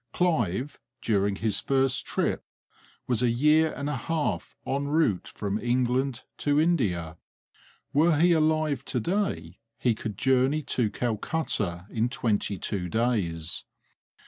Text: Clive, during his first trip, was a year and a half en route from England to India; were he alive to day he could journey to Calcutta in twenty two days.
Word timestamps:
Clive, 0.13 0.79
during 1.03 1.35
his 1.35 1.59
first 1.59 2.07
trip, 2.07 2.43
was 3.05 3.21
a 3.21 3.29
year 3.29 3.71
and 3.73 3.87
a 3.87 3.95
half 3.95 4.55
en 4.65 4.87
route 4.87 5.27
from 5.27 5.59
England 5.59 6.23
to 6.39 6.59
India; 6.59 7.17
were 7.93 8.17
he 8.17 8.31
alive 8.31 8.83
to 8.85 8.99
day 8.99 9.59
he 9.77 9.93
could 9.93 10.17
journey 10.17 10.63
to 10.63 10.89
Calcutta 10.89 11.85
in 11.91 12.09
twenty 12.09 12.57
two 12.57 12.89
days. 12.89 13.63